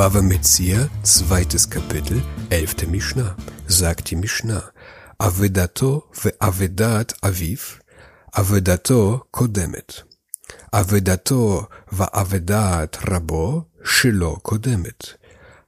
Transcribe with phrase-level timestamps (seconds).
[0.00, 3.36] Bava Metzia, zweites Kapitel, elfte Mishnah,
[3.66, 4.72] sagt die Mishnah,
[5.18, 7.80] Avedato ve Avedat Aviv,
[8.32, 10.06] Avedato kodemet.
[10.70, 15.18] Avedato va Avedat Rabo, Shilo kodemet.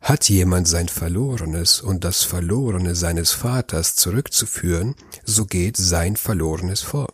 [0.00, 4.94] Hat jemand sein Verlorenes und das Verlorene seines Vaters zurückzuführen,
[5.26, 7.08] so geht sein Verlorenes vor.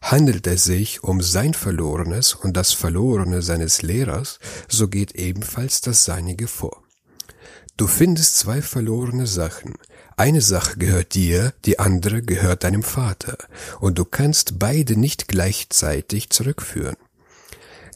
[0.00, 6.04] Handelt es sich um sein Verlorenes und das Verlorene seines Lehrers, so geht ebenfalls das
[6.04, 6.82] Seinige vor.
[7.76, 9.74] Du findest zwei verlorene Sachen.
[10.16, 13.38] Eine Sache gehört dir, die andere gehört deinem Vater,
[13.78, 16.96] und du kannst beide nicht gleichzeitig zurückführen.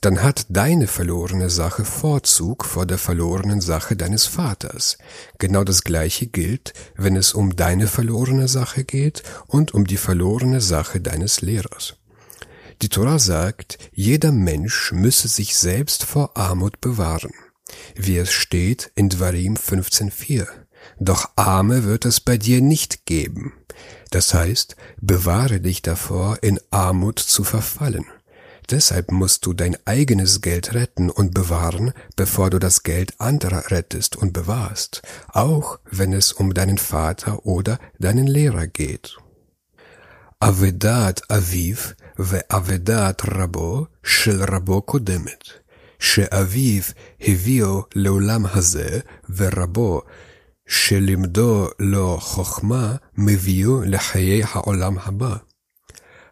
[0.03, 4.98] Dann hat deine verlorene Sache Vorzug vor der verlorenen Sache deines Vaters.
[5.39, 10.61] Genau das gleiche gilt, wenn es um deine verlorene Sache geht und um die verlorene
[10.61, 11.97] Sache deines Lehrers.
[12.83, 17.33] Die Torah sagt, jeder Mensch müsse sich selbst vor Armut bewahren,
[17.95, 20.48] wie es steht in Dvarim 15.4.
[20.98, 23.53] Doch Arme wird es bei dir nicht geben.
[24.11, 28.05] Das heißt, bewahre dich davor, in Armut zu verfallen.
[28.69, 34.17] Deshalb musst du dein eigenes Geld retten und bewahren, bevor du das Geld anderer rettest
[34.17, 39.19] und bewahrst, auch wenn es um deinen Vater oder deinen Lehrer geht.
[40.43, 45.45] Avedat Aviv ואבדת רבו של רבו קודמת,
[45.99, 46.83] שאביו
[47.21, 49.01] הביאו לעולם הזה,
[49.37, 50.03] ורבו
[50.67, 55.37] שלימדו לו חוכמה, מביאו לחיי העולם הבא.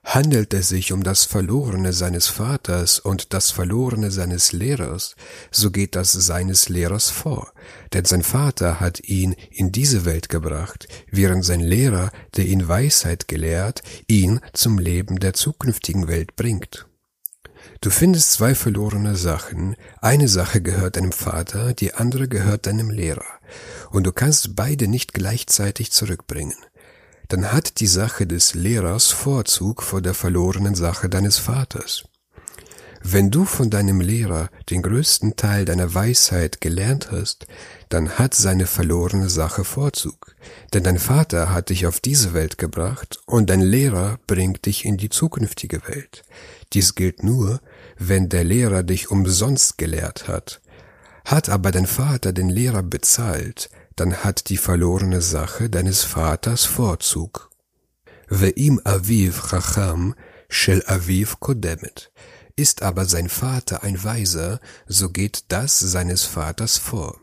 [0.02, 5.14] Handelt es sich um das Verlorene seines Vaters und das Verlorene seines Lehrers,
[5.50, 7.52] so geht das seines Lehrers vor,
[7.92, 13.28] denn sein Vater hat ihn in diese Welt gebracht, während sein Lehrer, der ihn Weisheit
[13.28, 16.86] gelehrt, ihn zum Leben der zukünftigen Welt bringt.
[17.82, 23.38] Du findest zwei verlorene Sachen, eine Sache gehört deinem Vater, die andere gehört deinem Lehrer,
[23.90, 26.56] und du kannst beide nicht gleichzeitig zurückbringen
[27.30, 32.02] dann hat die Sache des Lehrers Vorzug vor der verlorenen Sache deines Vaters.
[33.02, 37.46] Wenn du von deinem Lehrer den größten Teil deiner Weisheit gelernt hast,
[37.89, 40.35] dann hat seine verlorene Sache Vorzug,
[40.74, 44.96] denn dein Vater hat dich auf diese Welt gebracht und dein Lehrer bringt dich in
[44.96, 46.24] die zukünftige Welt.
[46.73, 47.61] Dies gilt nur,
[47.96, 50.61] wenn der Lehrer dich umsonst gelehrt hat.
[51.24, 57.50] Hat aber dein Vater den Lehrer bezahlt, dann hat die verlorene Sache deines Vaters Vorzug.
[58.30, 60.14] Ve'im aviv chacham
[60.48, 62.10] shel aviv kodemet.
[62.56, 67.20] Ist aber sein Vater ein Weiser, so geht das seines Vaters vor.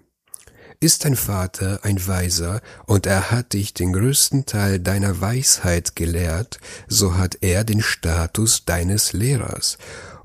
[0.79, 6.59] Ist dein Vater ein Weiser und er hat dich den größten Teil deiner Weisheit gelehrt,
[6.87, 9.79] so hat er den Status deines Lehrers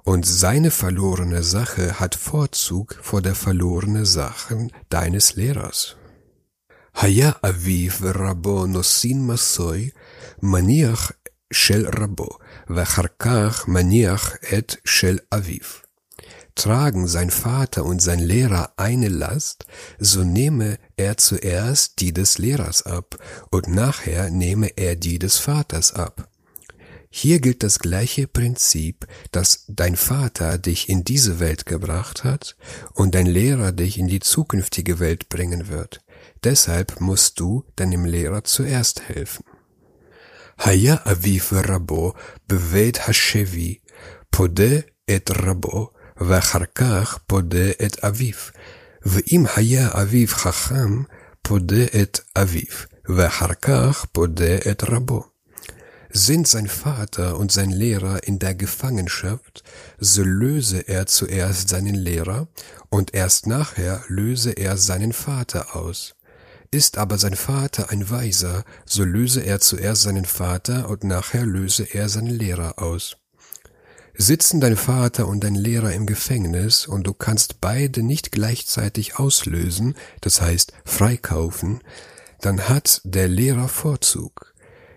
[0.04, 5.96] und seine verlorene Sache hat Vorzug vor der verlorene Sachen deines Lehrers.
[6.97, 9.89] היה אביו ורבו נושאים מסוי,
[10.43, 11.11] מניח
[11.53, 12.29] של רבו,
[12.69, 15.65] ואחר כך מניח את של אביו.
[16.55, 19.67] Tragen sein Vater und sein Lehrer eine Last,
[19.99, 23.09] so nehme er zuerst die des Lehrers ab
[23.51, 26.27] und nachher nehme er die des Vaters ab.
[27.11, 32.57] Hier gilt das gleiche Prinzip, dass dein Vater dich in diese Welt gebracht hat
[32.93, 36.01] und dein Lehrer dich in die zukünftige Welt bringen wird.
[36.44, 39.44] Deshalb musst du deinem Lehrer zuerst helfen.
[40.58, 42.12] היה אביו ורבו
[42.48, 43.78] בבית השבי,
[44.30, 44.76] פודה
[45.16, 45.90] את רבו,
[46.20, 48.34] ואחר כך פודה את אביו.
[49.06, 51.02] ואם היה אביו חכם,
[51.42, 52.76] פודה את אביו,
[53.08, 55.31] ואחר כך פודה את רבו.
[56.14, 59.64] Sind sein Vater und sein Lehrer in der Gefangenschaft,
[59.98, 62.48] so löse er zuerst seinen Lehrer
[62.90, 66.14] und erst nachher löse er seinen Vater aus.
[66.70, 71.84] Ist aber sein Vater ein Weiser, so löse er zuerst seinen Vater und nachher löse
[71.84, 73.16] er seinen Lehrer aus.
[74.14, 79.94] Sitzen dein Vater und dein Lehrer im Gefängnis und du kannst beide nicht gleichzeitig auslösen,
[80.20, 81.80] das heißt freikaufen,
[82.42, 84.51] dann hat der Lehrer Vorzug.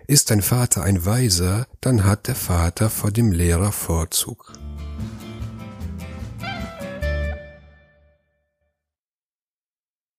[0.08, 4.52] Ist dein Vater ein Weiser, dann hat der Vater vor dem Lehrer Vorzug.